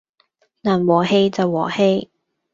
[0.61, 2.09] 能和氣就和氣